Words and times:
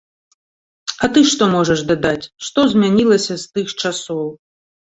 А 1.07 1.09
ты 1.17 1.23
што 1.33 1.43
можаш 1.55 1.79
дадаць, 1.93 2.29
што 2.47 2.59
змянілася 2.75 3.33
з 3.43 3.55
тых 3.59 3.67
часоў? 3.81 4.27